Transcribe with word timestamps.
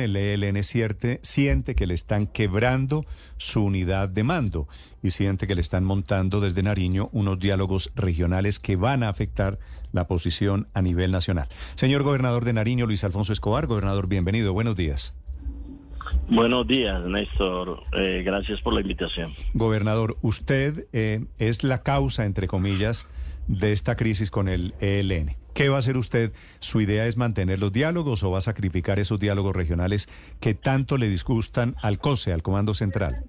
el 0.00 0.16
ELN 0.16 0.62
siente, 0.62 1.20
siente 1.22 1.74
que 1.74 1.86
le 1.86 1.92
están 1.92 2.26
quebrando 2.26 3.04
su 3.36 3.62
unidad 3.62 4.08
de 4.08 4.22
mando 4.22 4.66
y 5.02 5.10
siente 5.10 5.46
que 5.46 5.54
le 5.54 5.60
están 5.60 5.84
montando 5.84 6.40
desde 6.40 6.62
Nariño 6.62 7.10
unos 7.12 7.38
diálogos 7.38 7.92
regionales 7.94 8.58
que 8.58 8.76
van 8.76 9.02
a 9.02 9.10
afectar 9.10 9.58
la 9.92 10.06
posición 10.06 10.66
a 10.72 10.80
nivel 10.80 11.12
nacional. 11.12 11.48
Señor 11.74 12.04
gobernador 12.04 12.46
de 12.46 12.54
Nariño, 12.54 12.86
Luis 12.86 13.04
Alfonso 13.04 13.34
Escobar, 13.34 13.66
gobernador, 13.66 14.06
bienvenido, 14.06 14.54
buenos 14.54 14.76
días. 14.76 15.12
Buenos 16.34 16.66
días, 16.66 17.04
Néstor. 17.04 17.82
Eh, 17.92 18.22
gracias 18.24 18.58
por 18.62 18.72
la 18.72 18.80
invitación. 18.80 19.32
Gobernador, 19.52 20.16
usted 20.22 20.86
eh, 20.94 21.26
es 21.38 21.62
la 21.62 21.82
causa, 21.82 22.24
entre 22.24 22.48
comillas, 22.48 23.06
de 23.48 23.72
esta 23.72 23.96
crisis 23.96 24.30
con 24.30 24.48
el 24.48 24.72
ELN. 24.80 25.36
¿Qué 25.52 25.68
va 25.68 25.76
a 25.76 25.78
hacer 25.80 25.98
usted? 25.98 26.32
¿Su 26.58 26.80
idea 26.80 27.06
es 27.06 27.18
mantener 27.18 27.60
los 27.60 27.70
diálogos 27.70 28.24
o 28.24 28.30
va 28.30 28.38
a 28.38 28.40
sacrificar 28.40 28.98
esos 28.98 29.20
diálogos 29.20 29.54
regionales 29.54 30.08
que 30.40 30.54
tanto 30.54 30.96
le 30.96 31.10
disgustan 31.10 31.76
al 31.82 31.98
COSE, 31.98 32.32
al 32.32 32.42
Comando 32.42 32.72
Central? 32.72 33.26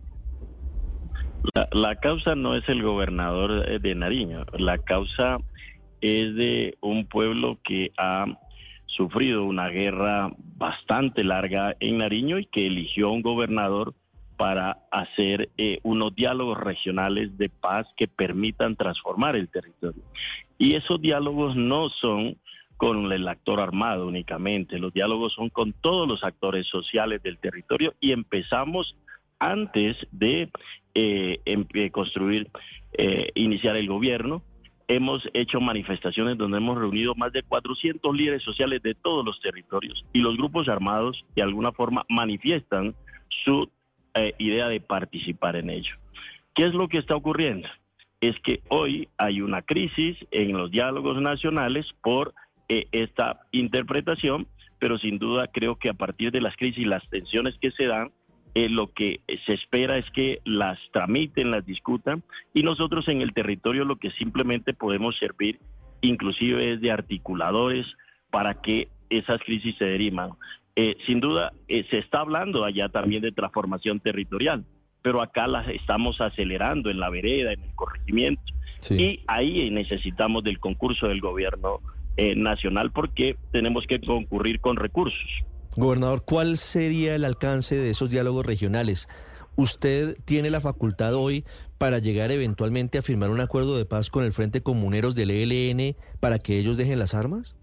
La, 1.73 1.97
causa 1.97 2.35
no 2.35 2.55
es 2.55 2.69
el 2.69 2.83
gobernador 2.83 3.67
eh, 3.67 3.79
de 3.79 3.95
Nariño, 3.95 4.45
la 4.57 4.77
causa 4.77 5.39
es 5.99 6.35
de 6.35 6.77
un 6.79 7.05
pueblo 7.05 7.59
que 7.65 7.91
ha 7.97 8.27
sufrido 8.85 9.43
una 9.45 9.69
guerra 9.69 10.31
bastante 10.57 11.23
larga 11.23 11.75
en 11.79 11.97
Nariño 11.97 12.39
y 12.39 12.45
que 12.45 12.67
eligió 12.67 13.11
un 13.11 13.21
gobernador 13.21 13.93
para 14.37 14.79
hacer 14.91 15.49
eh, 15.57 15.79
unos 15.83 16.15
diálogos 16.15 16.57
regionales 16.57 17.37
de 17.37 17.49
paz 17.49 17.87
que 17.95 18.07
permitan 18.07 18.75
transformar 18.75 19.35
el 19.35 19.49
territorio. 19.49 20.03
Y 20.57 20.73
esos 20.73 21.01
diálogos 21.01 21.55
no 21.55 21.89
son 21.89 22.37
con 22.77 23.11
el 23.11 23.27
actor 23.27 23.61
armado 23.61 24.07
únicamente, 24.07 24.79
los 24.79 24.93
diálogos 24.93 25.33
son 25.33 25.49
con 25.49 25.73
todos 25.73 26.07
los 26.07 26.23
actores 26.23 26.67
sociales 26.67 27.21
del 27.23 27.37
territorio 27.37 27.93
y 28.01 28.11
empezamos 28.11 28.95
antes 29.39 29.95
de 30.11 30.49
eh, 30.95 31.39
em, 31.45 31.65
eh, 31.73 31.91
construir, 31.91 32.49
iniciar 33.35 33.75
el 33.75 33.87
gobierno. 33.87 34.43
Hemos 34.95 35.27
hecho 35.33 35.59
manifestaciones 35.59 36.37
donde 36.37 36.57
hemos 36.57 36.77
reunido 36.77 37.15
más 37.15 37.31
de 37.31 37.41
400 37.41 38.15
líderes 38.15 38.43
sociales 38.43 38.79
de 38.83 38.93
todos 38.93 39.25
los 39.25 39.41
territorios 39.41 40.05
y 40.13 40.19
los 40.19 40.37
grupos 40.37 40.69
armados 40.69 41.25
de 41.35 41.41
alguna 41.41 41.71
forma 41.71 42.05
manifiestan 42.09 42.93
su 43.43 43.71
eh, 44.13 44.35
idea 44.37 44.67
de 44.67 44.79
participar 44.81 45.55
en 45.55 45.71
ello. 45.71 45.95
¿Qué 46.53 46.65
es 46.65 46.75
lo 46.75 46.89
que 46.89 46.99
está 46.99 47.15
ocurriendo? 47.15 47.67
Es 48.21 48.39
que 48.41 48.61
hoy 48.67 49.09
hay 49.17 49.41
una 49.41 49.63
crisis 49.63 50.15
en 50.29 50.55
los 50.55 50.69
diálogos 50.69 51.19
nacionales 51.19 51.91
por 52.03 52.35
eh, 52.69 52.85
esta 52.91 53.47
interpretación, 53.51 54.45
pero 54.77 54.99
sin 54.99 55.17
duda 55.17 55.47
creo 55.47 55.75
que 55.75 55.89
a 55.89 55.95
partir 55.95 56.31
de 56.31 56.41
las 56.41 56.55
crisis 56.55 56.83
y 56.83 56.85
las 56.85 57.09
tensiones 57.09 57.57
que 57.59 57.71
se 57.71 57.87
dan, 57.87 58.11
eh, 58.55 58.69
lo 58.69 58.91
que 58.93 59.21
se 59.45 59.53
espera 59.53 59.97
es 59.97 60.09
que 60.11 60.39
las 60.45 60.79
tramiten, 60.91 61.51
las 61.51 61.65
discutan, 61.65 62.23
y 62.53 62.63
nosotros 62.63 63.07
en 63.07 63.21
el 63.21 63.33
territorio 63.33 63.85
lo 63.85 63.97
que 63.97 64.11
simplemente 64.11 64.73
podemos 64.73 65.17
servir 65.17 65.59
inclusive 66.01 66.73
es 66.73 66.81
de 66.81 66.91
articuladores 66.91 67.85
para 68.29 68.61
que 68.61 68.89
esas 69.09 69.41
crisis 69.41 69.75
se 69.77 69.85
derivan. 69.85 70.31
Eh, 70.75 70.97
sin 71.05 71.19
duda, 71.19 71.53
eh, 71.67 71.85
se 71.89 71.99
está 71.99 72.19
hablando 72.19 72.63
allá 72.65 72.89
también 72.89 73.21
de 73.21 73.31
transformación 73.31 73.99
territorial, 73.99 74.65
pero 75.01 75.21
acá 75.21 75.47
las 75.47 75.67
estamos 75.67 76.19
acelerando 76.19 76.89
en 76.89 76.99
la 76.99 77.09
vereda, 77.09 77.53
en 77.53 77.61
el 77.61 77.75
corregimiento, 77.75 78.41
y 78.89 79.21
ahí 79.27 79.69
necesitamos 79.69 80.43
del 80.43 80.59
concurso 80.59 81.07
del 81.07 81.21
gobierno 81.21 81.79
eh, 82.17 82.35
nacional 82.35 82.91
porque 82.91 83.37
tenemos 83.51 83.87
que 83.87 84.01
concurrir 84.01 84.59
con 84.59 84.75
recursos. 84.75 85.29
Gobernador, 85.75 86.23
¿cuál 86.23 86.57
sería 86.57 87.15
el 87.15 87.25
alcance 87.25 87.75
de 87.75 87.89
esos 87.89 88.09
diálogos 88.09 88.45
regionales? 88.45 89.07
¿Usted 89.55 90.17
tiene 90.25 90.49
la 90.49 90.61
facultad 90.61 91.15
hoy 91.15 91.45
para 91.77 91.99
llegar 91.99 92.31
eventualmente 92.31 92.97
a 92.97 93.01
firmar 93.01 93.29
un 93.29 93.39
acuerdo 93.39 93.77
de 93.77 93.85
paz 93.85 94.09
con 94.09 94.23
el 94.23 94.33
Frente 94.33 94.61
Comuneros 94.61 95.15
del 95.15 95.31
ELN 95.31 95.95
para 96.19 96.39
que 96.39 96.59
ellos 96.59 96.77
dejen 96.77 96.99
las 96.99 97.13
armas? 97.13 97.55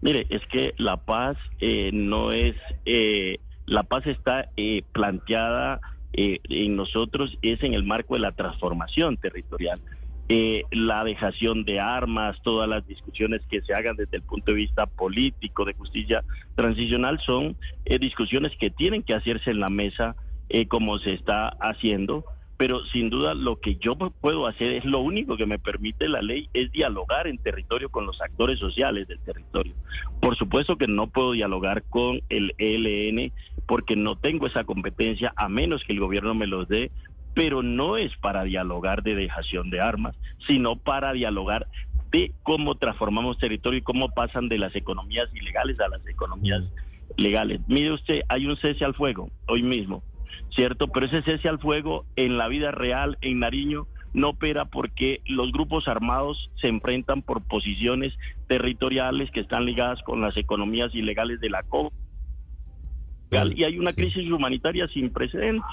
Mire, 0.00 0.26
es 0.30 0.44
que 0.46 0.74
la 0.78 0.96
paz 0.96 1.36
eh, 1.60 1.90
no 1.92 2.32
es, 2.32 2.56
eh, 2.86 3.38
la 3.66 3.84
paz 3.84 4.06
está 4.06 4.48
eh, 4.56 4.82
planteada 4.92 5.80
en 6.14 6.76
nosotros, 6.76 7.38
es 7.40 7.62
en 7.62 7.72
el 7.72 7.84
marco 7.84 8.14
de 8.14 8.20
la 8.20 8.32
transformación 8.32 9.16
territorial. 9.16 9.80
La 10.28 11.04
dejación 11.04 11.64
de 11.64 11.78
armas, 11.78 12.40
todas 12.42 12.68
las 12.68 12.86
discusiones 12.86 13.42
que 13.50 13.60
se 13.60 13.74
hagan 13.74 13.96
desde 13.96 14.16
el 14.16 14.22
punto 14.22 14.52
de 14.52 14.56
vista 14.56 14.86
político, 14.86 15.64
de 15.64 15.74
justicia 15.74 16.24
transicional, 16.54 17.20
son 17.20 17.56
discusiones 18.00 18.52
que 18.58 18.70
tienen 18.70 19.02
que 19.02 19.14
hacerse 19.14 19.50
en 19.50 19.60
la 19.60 19.68
mesa 19.68 20.16
como 20.68 20.98
se 20.98 21.14
está 21.14 21.48
haciendo 21.48 22.24
pero 22.62 22.84
sin 22.86 23.10
duda 23.10 23.34
lo 23.34 23.58
que 23.58 23.74
yo 23.74 23.96
puedo 23.96 24.46
hacer 24.46 24.74
es 24.74 24.84
lo 24.84 25.00
único 25.00 25.36
que 25.36 25.46
me 25.46 25.58
permite 25.58 26.08
la 26.08 26.22
ley 26.22 26.48
es 26.54 26.70
dialogar 26.70 27.26
en 27.26 27.38
territorio 27.38 27.88
con 27.88 28.06
los 28.06 28.20
actores 28.20 28.60
sociales 28.60 29.08
del 29.08 29.18
territorio. 29.18 29.74
Por 30.20 30.36
supuesto 30.36 30.76
que 30.76 30.86
no 30.86 31.08
puedo 31.08 31.32
dialogar 31.32 31.82
con 31.82 32.20
el 32.28 32.54
ELN 32.58 33.32
porque 33.66 33.96
no 33.96 34.14
tengo 34.14 34.46
esa 34.46 34.62
competencia 34.62 35.32
a 35.34 35.48
menos 35.48 35.82
que 35.82 35.92
el 35.92 35.98
gobierno 35.98 36.36
me 36.36 36.46
los 36.46 36.68
dé, 36.68 36.92
pero 37.34 37.62
no 37.62 37.96
es 37.96 38.14
para 38.16 38.44
dialogar 38.44 39.02
de 39.02 39.14
dejación 39.14 39.70
de 39.70 39.80
armas, 39.80 40.16
sino 40.46 40.76
para 40.76 41.12
dialogar 41.12 41.66
de 42.10 42.32
cómo 42.42 42.74
transformamos 42.74 43.38
territorio 43.38 43.78
y 43.78 43.82
cómo 43.82 44.10
pasan 44.10 44.48
de 44.48 44.58
las 44.58 44.76
economías 44.76 45.28
ilegales 45.34 45.80
a 45.80 45.88
las 45.88 46.06
economías 46.06 46.62
legales. 47.16 47.60
Mire 47.68 47.92
usted, 47.92 48.22
hay 48.28 48.46
un 48.46 48.56
cese 48.56 48.84
al 48.84 48.94
fuego 48.94 49.30
hoy 49.46 49.62
mismo 49.62 50.02
¿cierto? 50.54 50.88
Pero 50.88 51.06
ese 51.06 51.22
cese 51.22 51.48
al 51.48 51.58
fuego 51.58 52.04
en 52.16 52.38
la 52.38 52.48
vida 52.48 52.70
real, 52.70 53.18
en 53.20 53.40
Nariño, 53.40 53.86
no 54.12 54.30
opera 54.30 54.66
porque 54.66 55.22
los 55.26 55.52
grupos 55.52 55.88
armados 55.88 56.50
se 56.56 56.68
enfrentan 56.68 57.22
por 57.22 57.42
posiciones 57.42 58.12
territoriales 58.46 59.30
que 59.30 59.40
están 59.40 59.64
ligadas 59.64 60.02
con 60.02 60.20
las 60.20 60.36
economías 60.36 60.94
ilegales 60.94 61.40
de 61.40 61.50
la 61.50 61.62
COP. 61.62 61.92
Y 63.54 63.64
hay 63.64 63.78
una 63.78 63.92
crisis 63.92 64.30
humanitaria 64.30 64.86
sin 64.88 65.10
precedentes. 65.10 65.64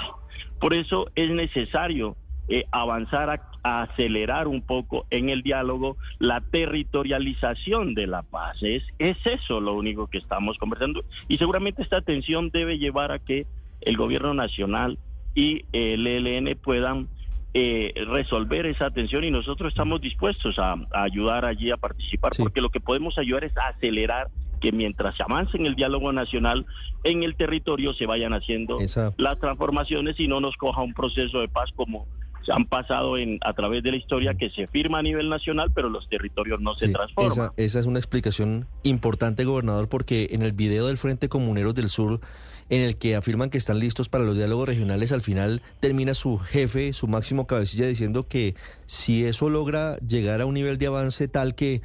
Por 0.60 0.74
eso 0.74 1.10
es 1.16 1.30
necesario 1.30 2.16
eh, 2.48 2.66
avanzar 2.72 3.30
a, 3.30 3.50
acelerar 3.62 4.48
un 4.48 4.62
poco 4.62 5.06
en 5.10 5.30
el 5.30 5.44
diálogo 5.44 5.98
la 6.18 6.40
territorialización 6.40 7.94
de 7.94 8.08
la 8.08 8.24
paz. 8.24 8.58
Es, 8.64 8.84
es 8.98 9.18
eso 9.26 9.60
lo 9.60 9.76
único 9.76 10.08
que 10.08 10.18
estamos 10.18 10.58
conversando. 10.58 11.04
Y 11.28 11.38
seguramente 11.38 11.82
esta 11.82 12.02
tensión 12.02 12.50
debe 12.50 12.78
llevar 12.80 13.12
a 13.12 13.20
que 13.20 13.46
el 13.82 13.98
gobierno 13.98 14.34
nacional 14.34 14.98
y 15.36 15.66
el 15.74 16.08
ELN 16.08 16.58
puedan 16.58 17.10
eh, 17.54 17.94
resolver 18.08 18.68
esa 18.68 18.92
tensión 18.92 19.24
y 19.24 19.32
nosotros 19.32 19.74
estamos 19.74 20.02
dispuestos 20.02 20.60
a, 20.60 20.76
ayudar 20.92 21.46
allí 21.46 21.72
a 21.72 21.78
participar 21.78 22.32
porque 22.38 22.62
lo 22.62 22.70
que 22.70 22.80
podemos 22.80 23.18
ayudar 23.18 23.44
es 23.44 23.58
a 23.58 23.70
acelerar 23.70 24.28
que 24.60 24.72
mientras 24.72 25.16
se 25.16 25.24
avance 25.24 25.58
en 25.58 25.66
el 25.66 25.76
diálogo 25.76 26.12
nacional 26.12 26.66
en 27.04 27.24
el 27.24 27.36
territorio 27.36 27.94
se 27.94 28.06
vayan 28.06 28.34
haciendo 28.34 28.78
las 29.18 29.40
transformaciones 29.40 30.20
y 30.20 30.28
no 30.28 30.40
nos 30.40 30.56
coja 30.58 30.82
un 30.82 30.94
proceso 30.94 31.40
de 31.40 31.48
paz 31.48 31.72
como 31.76 32.08
se 32.44 32.54
han 32.54 32.66
pasado 32.66 33.18
en, 33.18 33.38
a 33.42 33.54
través 33.54 33.84
de 33.84 33.92
la 33.92 33.98
historia 33.98 34.34
que 34.34 34.50
se 34.50 34.66
firma 34.68 35.00
a 35.00 35.02
nivel 35.02 35.30
nacional, 35.30 35.72
pero 35.74 35.90
los 35.90 36.08
territorios 36.08 36.62
no 36.62 36.74
se 36.76 36.90
transforman. 36.90 37.32
Esa, 37.32 37.54
esa, 37.58 37.80
es 37.80 37.86
una 37.86 38.00
explicación 38.00 38.66
importante, 38.84 39.44
gobernador, 39.44 39.90
porque 39.90 40.30
en 40.32 40.42
el 40.42 40.54
video 40.54 40.88
del 40.88 40.98
Frente 40.98 41.28
Comuneros 41.28 41.76
del 41.76 41.90
Sur 41.90 42.22
en 42.70 42.84
el 42.84 42.98
que 42.98 43.16
afirman 43.16 43.50
que 43.50 43.58
están 43.58 43.80
listos 43.80 44.10
para 44.10 44.24
los 44.24 44.38
diálogos 44.38 44.68
regionales, 44.68 45.12
al 45.12 45.22
final 45.22 45.62
termina 45.80 46.14
su 46.14 46.38
jefe, 46.38 46.94
su 46.94 47.08
máximo 47.08 47.48
cabecilla, 47.48 47.88
diciendo 47.88 48.28
que 48.28 48.56
si 48.86 49.26
eso 49.26 49.50
logra 49.50 49.98
llegar 49.98 50.42
a 50.42 50.46
un 50.46 50.54
nivel 50.54 50.78
de 50.78 50.88
avance 50.88 51.28
tal 51.28 51.56
que 51.56 51.82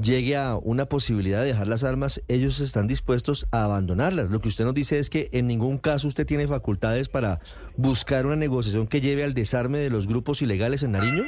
llegue 0.00 0.36
a 0.36 0.56
una 0.56 0.86
posibilidad 0.86 1.40
de 1.40 1.48
dejar 1.48 1.68
las 1.68 1.84
armas, 1.84 2.22
ellos 2.28 2.60
están 2.60 2.86
dispuestos 2.86 3.46
a 3.50 3.64
abandonarlas. 3.64 4.30
Lo 4.30 4.40
que 4.40 4.48
usted 4.48 4.64
nos 4.64 4.74
dice 4.74 4.98
es 4.98 5.10
que 5.10 5.28
en 5.32 5.46
ningún 5.46 5.78
caso 5.78 6.08
usted 6.08 6.26
tiene 6.26 6.46
facultades 6.46 7.08
para 7.08 7.40
buscar 7.76 8.26
una 8.26 8.36
negociación 8.36 8.86
que 8.86 9.00
lleve 9.00 9.24
al 9.24 9.34
desarme 9.34 9.78
de 9.78 9.90
los 9.90 10.06
grupos 10.06 10.42
ilegales 10.42 10.82
en 10.82 10.92
Nariño. 10.92 11.24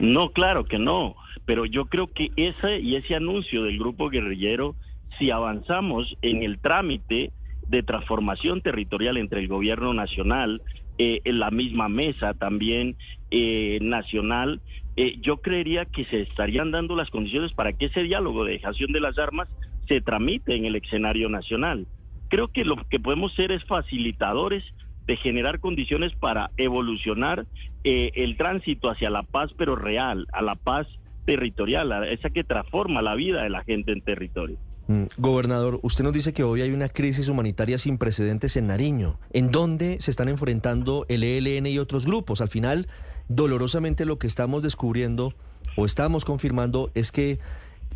No, 0.00 0.30
claro 0.30 0.64
que 0.64 0.78
no, 0.78 1.14
pero 1.44 1.66
yo 1.66 1.86
creo 1.86 2.06
que 2.08 2.30
ese 2.36 2.80
y 2.80 2.96
ese 2.96 3.14
anuncio 3.14 3.62
del 3.62 3.78
grupo 3.78 4.08
guerrillero, 4.08 4.74
si 5.18 5.30
avanzamos 5.30 6.16
en 6.22 6.42
el 6.42 6.58
trámite, 6.58 7.32
de 7.68 7.82
transformación 7.82 8.60
territorial 8.60 9.16
entre 9.16 9.40
el 9.40 9.48
gobierno 9.48 9.92
nacional, 9.92 10.62
eh, 10.98 11.20
en 11.24 11.40
la 11.40 11.50
misma 11.50 11.88
mesa 11.88 12.32
también 12.34 12.96
eh, 13.30 13.78
nacional, 13.82 14.60
eh, 14.96 15.18
yo 15.20 15.38
creería 15.38 15.84
que 15.84 16.04
se 16.06 16.22
estarían 16.22 16.70
dando 16.70 16.96
las 16.96 17.10
condiciones 17.10 17.52
para 17.52 17.72
que 17.72 17.86
ese 17.86 18.02
diálogo 18.02 18.44
de 18.44 18.52
dejación 18.52 18.92
de 18.92 19.00
las 19.00 19.18
armas 19.18 19.48
se 19.88 20.00
tramite 20.00 20.56
en 20.56 20.64
el 20.64 20.76
escenario 20.76 21.28
nacional. 21.28 21.86
Creo 22.28 22.48
que 22.48 22.64
lo 22.64 22.76
que 22.88 22.98
podemos 22.98 23.32
ser 23.34 23.52
es 23.52 23.64
facilitadores 23.64 24.64
de 25.06 25.16
generar 25.16 25.60
condiciones 25.60 26.12
para 26.16 26.50
evolucionar 26.56 27.46
el 27.84 28.36
tránsito 28.36 28.90
hacia 28.90 29.10
la 29.10 29.22
paz, 29.22 29.52
pero 29.56 29.76
real, 29.76 30.26
a 30.32 30.42
la 30.42 30.56
paz 30.56 30.88
territorial, 31.26 31.92
a 31.92 32.08
esa 32.08 32.30
que 32.30 32.42
transforma 32.42 33.02
la 33.02 33.14
vida 33.14 33.42
de 33.42 33.50
la 33.50 33.62
gente 33.62 33.92
en 33.92 34.00
territorio. 34.00 34.58
Mm, 34.88 35.04
Gobernador, 35.18 35.80
usted 35.82 36.04
nos 36.04 36.12
dice 36.12 36.32
que 36.32 36.44
hoy 36.44 36.62
hay 36.62 36.70
una 36.70 36.88
crisis 36.88 37.28
humanitaria 37.28 37.76
sin 37.76 37.98
precedentes 37.98 38.56
en 38.56 38.68
Nariño. 38.68 39.18
¿En 39.32 39.50
dónde 39.50 40.00
se 40.00 40.12
están 40.12 40.28
enfrentando 40.28 41.04
el 41.08 41.24
ELN 41.24 41.66
y 41.66 41.78
otros 41.78 42.06
grupos? 42.06 42.40
Al 42.40 42.48
final, 42.48 42.86
dolorosamente 43.28 44.04
lo 44.04 44.18
que 44.18 44.26
estamos 44.26 44.62
descubriendo 44.62 45.34
o 45.76 45.86
estamos 45.86 46.24
confirmando 46.24 46.90
es 46.94 47.12
que 47.12 47.38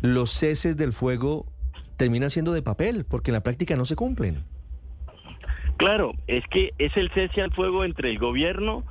los 0.01 0.31
ceses 0.31 0.77
del 0.77 0.93
fuego 0.93 1.45
terminan 1.97 2.29
siendo 2.29 2.53
de 2.53 2.61
papel, 2.61 3.05
porque 3.05 3.31
en 3.31 3.33
la 3.33 3.43
práctica 3.43 3.75
no 3.75 3.85
se 3.85 3.95
cumplen. 3.95 4.43
Claro, 5.77 6.13
es 6.27 6.43
que 6.47 6.73
es 6.77 6.95
el 6.97 7.09
cese 7.11 7.41
al 7.41 7.51
fuego 7.53 7.83
entre 7.83 8.09
el 8.09 8.19
gobierno 8.19 8.83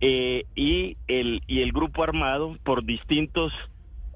eh, 0.00 0.44
y, 0.54 0.96
el, 1.08 1.42
y 1.46 1.60
el 1.60 1.72
grupo 1.72 2.02
armado 2.02 2.56
por 2.62 2.84
distintos 2.84 3.52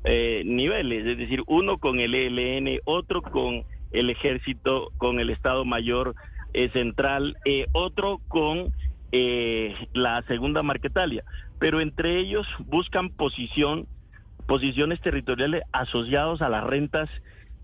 eh, 0.05 0.43
niveles, 0.45 1.07
es 1.07 1.19
decir, 1.19 1.43
uno 1.47 1.79
con 1.79 2.01
el 2.01 2.15
ELN, 2.15 2.81
otro 2.85 3.23
con 3.23 3.65
el 3.93 4.11
ejército, 4.11 4.93
con 4.99 5.21
el 5.21 5.31
Estado 5.31 5.65
Mayor 5.65 6.15
eh, 6.53 6.69
Central, 6.73 7.37
otro 7.73 8.21
con 8.29 8.73
la 9.13 10.23
segunda 10.29 10.63
Marquetalia, 10.63 11.25
pero 11.59 11.81
entre 11.81 12.19
ellos 12.19 12.47
buscan 12.67 13.11
posición, 13.11 13.87
posiciones 14.47 15.01
territoriales 15.01 15.63
asociados 15.73 16.43
a 16.43 16.49
las 16.49 16.65
rentas 16.65 17.09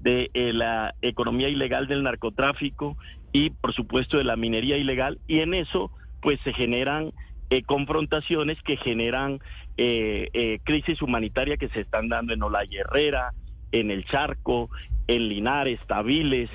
de 0.01 0.31
la 0.53 0.95
economía 1.03 1.49
ilegal 1.49 1.87
del 1.87 2.03
narcotráfico 2.03 2.97
y 3.33 3.51
por 3.51 3.73
supuesto 3.75 4.19
de 4.19 4.25
la 4.25 4.37
minería 4.37 4.77
ilegal 4.77 5.19
y 5.27 5.41
en 5.41 5.55
eso 5.55 5.91
pues 6.21 6.41
se 6.45 6.53
generan 6.53 7.13
eh, 7.51 7.63
confrontaciones 7.63 8.61
que 8.63 8.77
generan 8.77 9.39
eh, 9.77 10.29
eh, 10.33 10.59
crisis 10.65 11.01
humanitaria 11.01 11.57
que 11.57 11.69
se 11.69 11.81
están 11.81 12.09
dando 12.09 12.33
en 12.33 12.43
Olaya 12.43 12.81
Herrera, 12.81 13.33
en 13.71 13.91
El 13.91 14.05
Charco, 14.07 14.69
en 15.07 15.29
Linares, 15.29 15.79
Tabiles, 15.87 16.51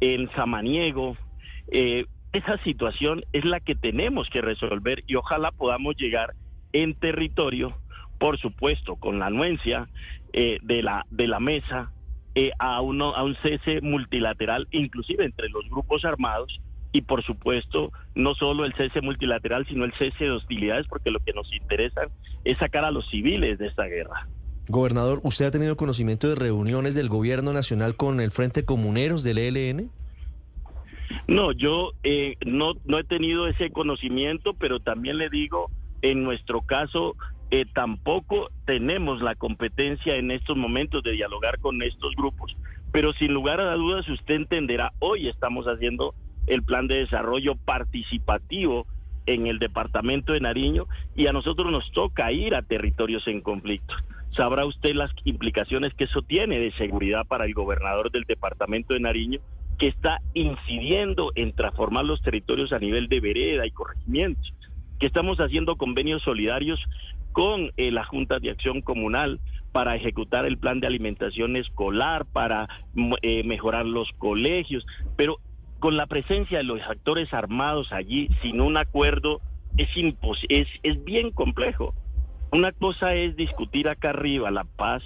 en 0.00 0.30
Samaniego. 0.30 1.16
Esa 2.32 2.58
situación 2.64 3.24
es 3.32 3.44
la 3.44 3.60
que 3.60 3.74
tenemos 3.74 4.28
que 4.30 4.40
resolver 4.40 5.04
y 5.06 5.16
ojalá 5.16 5.52
podamos 5.52 5.96
llegar 5.96 6.34
en 6.72 6.94
territorio, 6.94 7.76
por 8.18 8.38
supuesto, 8.38 8.96
con 8.96 9.18
la 9.18 9.26
anuencia 9.26 9.88
de, 10.32 10.82
la, 10.82 11.06
de 11.10 11.28
la 11.28 11.40
mesa 11.40 11.92
a, 12.58 12.80
uno, 12.80 13.14
a 13.14 13.22
un 13.24 13.34
cese 13.36 13.80
multilateral, 13.82 14.66
inclusive 14.70 15.24
entre 15.24 15.48
los 15.50 15.68
grupos 15.68 16.04
armados, 16.04 16.60
y 16.92 17.02
por 17.02 17.22
supuesto 17.24 17.90
no 18.14 18.34
solo 18.34 18.64
el 18.64 18.74
cese 18.74 19.00
multilateral, 19.00 19.66
sino 19.66 19.84
el 19.84 19.92
cese 19.94 20.24
de 20.24 20.30
hostilidades, 20.30 20.86
porque 20.88 21.10
lo 21.10 21.20
que 21.20 21.32
nos 21.32 21.52
interesa 21.52 22.02
es 22.44 22.58
sacar 22.58 22.84
a 22.84 22.90
los 22.90 23.08
civiles 23.08 23.58
de 23.58 23.66
esta 23.66 23.84
guerra. 23.84 24.28
Gobernador, 24.68 25.20
¿usted 25.22 25.46
ha 25.46 25.50
tenido 25.50 25.76
conocimiento 25.76 26.28
de 26.28 26.34
reuniones 26.34 26.94
del 26.94 27.08
gobierno 27.08 27.52
nacional 27.52 27.96
con 27.96 28.20
el 28.20 28.30
Frente 28.30 28.64
Comuneros 28.64 29.22
del 29.22 29.38
ELN? 29.38 29.90
No, 31.28 31.52
yo 31.52 31.92
eh, 32.02 32.36
no, 32.44 32.74
no 32.84 32.98
he 32.98 33.04
tenido 33.04 33.46
ese 33.46 33.70
conocimiento, 33.70 34.54
pero 34.54 34.80
también 34.80 35.18
le 35.18 35.30
digo, 35.30 35.70
en 36.02 36.24
nuestro 36.24 36.62
caso, 36.62 37.16
eh, 37.50 37.66
tampoco 37.72 38.50
tenemos 38.64 39.22
la 39.22 39.34
competencia 39.34 40.16
en 40.16 40.30
estos 40.30 40.56
momentos 40.56 41.02
de 41.02 41.12
dialogar 41.12 41.58
con 41.60 41.82
estos 41.82 42.14
grupos. 42.16 42.56
Pero 42.92 43.12
sin 43.12 43.32
lugar 43.32 43.60
a 43.60 43.74
dudas, 43.74 44.08
usted 44.08 44.34
entenderá, 44.34 44.92
hoy 44.98 45.28
estamos 45.28 45.66
haciendo 45.66 46.14
el 46.46 46.62
plan 46.62 46.88
de 46.88 46.96
desarrollo 46.96 47.54
participativo 47.56 48.86
en 49.26 49.46
el 49.46 49.58
departamento 49.58 50.32
de 50.32 50.40
Nariño 50.40 50.86
y 51.14 51.26
a 51.26 51.32
nosotros 51.32 51.70
nos 51.70 51.90
toca 51.92 52.32
ir 52.32 52.54
a 52.54 52.62
territorios 52.62 53.26
en 53.28 53.40
conflicto. 53.40 53.94
Sabrá 54.36 54.64
usted 54.64 54.94
las 54.94 55.10
implicaciones 55.24 55.94
que 55.94 56.04
eso 56.04 56.22
tiene 56.22 56.58
de 56.58 56.72
seguridad 56.72 57.26
para 57.26 57.44
el 57.44 57.54
gobernador 57.54 58.10
del 58.10 58.24
departamento 58.24 58.94
de 58.94 59.00
Nariño, 59.00 59.40
que 59.82 59.88
está 59.88 60.20
incidiendo 60.32 61.32
en 61.34 61.52
transformar 61.56 62.04
los 62.04 62.22
territorios 62.22 62.72
a 62.72 62.78
nivel 62.78 63.08
de 63.08 63.18
vereda 63.18 63.66
y 63.66 63.72
corregimiento, 63.72 64.40
que 65.00 65.06
estamos 65.06 65.38
haciendo 65.38 65.74
convenios 65.74 66.22
solidarios 66.22 66.78
con 67.32 67.72
eh, 67.76 67.90
la 67.90 68.04
Junta 68.04 68.38
de 68.38 68.50
Acción 68.50 68.80
Comunal 68.80 69.40
para 69.72 69.96
ejecutar 69.96 70.46
el 70.46 70.56
plan 70.56 70.78
de 70.78 70.86
alimentación 70.86 71.56
escolar, 71.56 72.26
para 72.26 72.68
eh, 73.22 73.42
mejorar 73.42 73.84
los 73.84 74.08
colegios, 74.18 74.86
pero 75.16 75.38
con 75.80 75.96
la 75.96 76.06
presencia 76.06 76.58
de 76.58 76.64
los 76.64 76.80
actores 76.82 77.34
armados 77.34 77.92
allí, 77.92 78.28
sin 78.40 78.60
un 78.60 78.76
acuerdo, 78.76 79.40
es, 79.78 79.88
es, 80.48 80.68
es 80.84 81.04
bien 81.04 81.32
complejo. 81.32 81.92
Una 82.52 82.70
cosa 82.70 83.16
es 83.16 83.34
discutir 83.34 83.88
acá 83.88 84.10
arriba 84.10 84.52
la 84.52 84.62
paz 84.62 85.02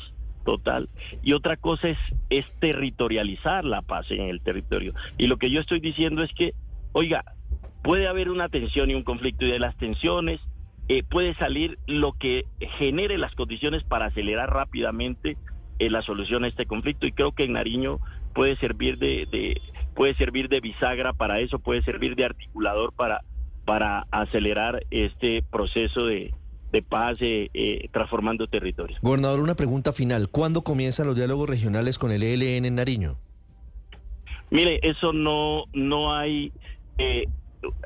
total 0.47 0.89
y 1.23 1.35
otra 1.35 1.57
cosa 1.57 1.89
es, 2.31 2.47
territorializar 2.61 3.65
la 3.65 3.83
paz 3.83 4.11
en 4.11 4.23
el 4.23 4.41
territorio. 4.41 4.95
Y 5.19 5.27
lo 5.27 5.37
que 5.37 5.51
yo 5.51 5.61
estoy 5.61 5.81
diciendo 5.81 6.23
es 6.23 6.33
que, 6.33 6.55
oiga, 6.93 7.25
puede 7.83 8.07
haber 8.07 8.31
una 8.31 8.49
tensión 8.49 8.91
y 8.91 8.95
un 8.95 9.03
conflicto 9.03 9.45
y 9.45 9.51
de 9.51 9.59
las 9.59 9.77
tensiones 9.77 10.41
eh, 10.89 11.03
puede 11.03 11.35
salir 11.35 11.79
lo 11.87 12.13
que 12.13 12.45
genere 12.79 13.19
las 13.19 13.35
condiciones 13.35 13.83
para 13.83 14.07
acelerar 14.07 14.51
rápidamente 14.51 15.37
eh, 15.79 15.91
la 15.91 16.01
solución 16.03 16.45
a 16.45 16.49
este 16.49 16.65
conflicto 16.65 17.07
y 17.07 17.13
creo 17.13 17.33
que 17.33 17.45
en 17.45 17.53
Nariño 17.53 17.99
puede 18.35 18.57
servir 18.57 18.99
de, 18.99 19.61
puede 19.95 20.15
servir 20.15 20.49
de 20.49 20.61
bisagra 20.61 21.13
para 21.13 21.41
eso, 21.41 21.59
puede 21.59 21.83
servir 21.83 22.15
de 22.15 22.25
articulador 22.25 22.93
para, 22.93 23.23
para 23.65 24.07
acelerar 24.13 24.85
este 24.91 25.43
proceso 25.43 26.07
de, 26.07 26.33
paz 26.83 27.19
eh, 27.21 27.51
eh, 27.55 27.89
transformando 27.93 28.47
territorios. 28.47 28.99
Gobernador, 29.03 29.41
una 29.41 29.55
pregunta 29.55 29.93
final. 29.93 30.29
¿Cuándo 30.29 30.63
comienzan 30.63 31.07
los 31.07 31.17
diálogos 31.17 31.49
regionales 31.49 31.99
con 31.99 32.13
el 32.13 32.23
ELN 32.23 32.65
en 32.65 32.75
Nariño? 32.75 33.19
Mire, 34.51 34.81
eso 34.83 35.13
no, 35.13 35.65
no 35.73 36.15
hay... 36.15 36.53
Eh, 36.99 37.27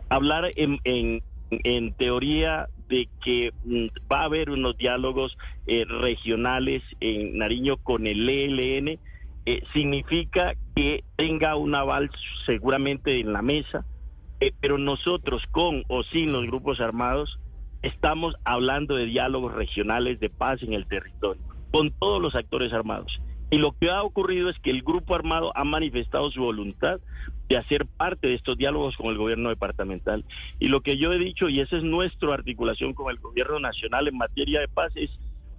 hablar 0.09 0.51
en, 0.57 0.79
en, 0.85 1.23
en, 1.51 1.93
teoría 1.95 2.69
de 2.89 3.09
que 3.25 3.53
mm, 3.65 3.87
va 4.13 4.21
a 4.21 4.25
haber 4.25 4.51
unos 4.51 4.77
diálogos 4.77 5.37
regionales 5.67 6.83
en 7.01 7.39
Nariño 7.39 7.77
con 7.79 8.07
el 8.07 8.29
ELN 8.29 8.99
eh, 9.47 9.63
significa 9.73 10.55
que 10.77 11.03
tenga 11.17 11.57
un 11.57 11.75
aval 11.75 12.11
seguramente 12.45 13.21
en 13.21 13.33
la 13.33 13.41
mesa, 13.41 13.87
eh, 14.39 14.53
pero 14.61 14.77
nosotros 14.77 15.43
con 15.51 15.83
o 15.89 16.03
sin 16.03 16.33
los 16.33 16.47
grupos 16.47 16.79
armados 16.81 17.41
estamos 17.83 18.35
hablando 18.45 18.95
de 18.95 19.07
diálogos 19.07 19.53
regionales 19.55 20.21
de 20.21 20.31
paz 20.31 20.63
en 20.63 20.73
el 20.73 20.87
territorio, 20.87 21.43
con 21.71 21.91
todos 21.93 22.21
los 22.21 22.35
actores 22.35 22.73
armados. 22.73 23.21
Y 23.51 23.59
lo 23.59 23.73
que 23.73 23.91
ha 23.91 24.03
ocurrido 24.03 24.49
es 24.49 24.59
que 24.61 24.71
el 24.71 24.83
grupo 24.83 25.15
armado 25.15 25.53
ha 25.57 25.65
manifestado 25.65 26.31
su 26.31 26.41
voluntad 26.41 27.01
de 27.49 27.57
hacer 27.57 27.85
parte 27.87 28.29
de 28.29 28.35
estos 28.35 28.57
diálogos 28.57 28.97
con 28.97 29.09
el 29.09 29.19
gobierno 29.19 29.49
departamental. 29.49 30.25
Y 30.61 30.69
lo 30.69 30.83
que 30.83 30.97
yo 30.97 31.13
he 31.13 31.19
dicho, 31.19 31.49
y 31.49 31.59
esa 31.61 31.77
es 31.77 31.83
nuestra 31.83 32.33
articulación 32.33 32.95
con 32.95 33.11
el 33.11 33.19
gobierno 33.19 33.59
nacional 33.59 34.07
en 34.07 34.17
materia 34.17 34.61
de 34.61 34.69
paz, 34.69 34.93
es 34.95 35.11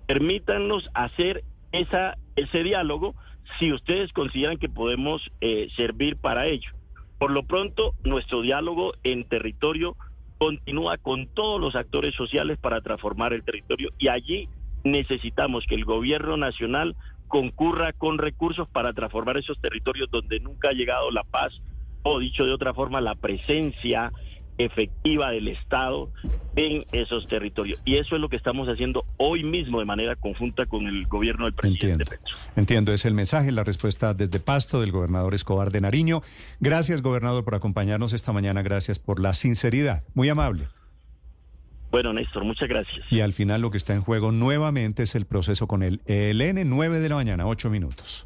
permítanos 0.07 0.89
hacer 0.93 1.43
esa, 1.73 2.17
ese 2.37 2.63
diálogo 2.63 3.13
si 3.59 3.73
ustedes 3.73 4.13
consideran 4.13 4.57
que 4.57 4.69
podemos 4.69 5.29
eh, 5.41 5.67
servir 5.75 6.15
para 6.15 6.47
ello. 6.47 6.71
Por 7.19 7.31
lo 7.31 7.43
pronto, 7.43 7.93
nuestro 8.03 8.41
diálogo 8.41 8.93
en 9.03 9.27
territorio 9.27 9.97
continúa 10.41 10.97
con 10.97 11.27
todos 11.27 11.61
los 11.61 11.75
actores 11.75 12.15
sociales 12.15 12.57
para 12.57 12.81
transformar 12.81 13.31
el 13.31 13.43
territorio. 13.43 13.91
Y 13.99 14.07
allí 14.07 14.49
necesitamos 14.83 15.67
que 15.67 15.75
el 15.75 15.85
gobierno 15.85 16.35
nacional 16.35 16.95
concurra 17.27 17.93
con 17.93 18.17
recursos 18.17 18.67
para 18.67 18.91
transformar 18.91 19.37
esos 19.37 19.61
territorios 19.61 20.09
donde 20.09 20.39
nunca 20.39 20.69
ha 20.69 20.73
llegado 20.73 21.11
la 21.11 21.21
paz 21.21 21.61
o 22.01 22.17
dicho 22.17 22.43
de 22.43 22.53
otra 22.53 22.73
forma 22.73 23.01
la 23.01 23.13
presencia 23.13 24.11
efectiva 24.57 25.31
del 25.31 25.47
Estado 25.47 26.11
en 26.55 26.85
esos 26.91 27.27
territorios. 27.27 27.81
Y 27.85 27.95
eso 27.95 28.15
es 28.15 28.21
lo 28.21 28.29
que 28.29 28.35
estamos 28.35 28.67
haciendo 28.67 29.05
hoy 29.17 29.43
mismo 29.43 29.79
de 29.79 29.85
manera 29.85 30.15
conjunta 30.15 30.65
con 30.65 30.87
el 30.87 31.07
gobierno 31.07 31.45
del 31.45 31.53
presidente 31.53 32.03
Entiendo. 32.03 32.27
Entiendo, 32.55 32.93
es 32.93 33.05
el 33.05 33.13
mensaje, 33.13 33.51
la 33.51 33.63
respuesta 33.63 34.13
desde 34.13 34.39
Pasto 34.39 34.81
del 34.81 34.91
gobernador 34.91 35.33
Escobar 35.33 35.71
de 35.71 35.81
Nariño. 35.81 36.21
Gracias, 36.59 37.01
gobernador, 37.01 37.43
por 37.43 37.55
acompañarnos 37.55 38.13
esta 38.13 38.31
mañana. 38.31 38.61
Gracias 38.61 38.99
por 38.99 39.19
la 39.19 39.33
sinceridad. 39.33 40.03
Muy 40.13 40.29
amable. 40.29 40.67
Bueno, 41.91 42.13
Néstor, 42.13 42.45
muchas 42.45 42.69
gracias. 42.69 43.11
Y 43.11 43.19
al 43.19 43.33
final 43.33 43.61
lo 43.61 43.69
que 43.69 43.77
está 43.77 43.93
en 43.93 44.01
juego 44.01 44.31
nuevamente 44.31 45.03
es 45.03 45.13
el 45.13 45.25
proceso 45.25 45.67
con 45.67 45.83
el 45.83 46.01
ELN, 46.05 46.69
9 46.69 46.99
de 46.99 47.09
la 47.09 47.15
mañana, 47.15 47.45
8 47.45 47.69
minutos. 47.69 48.25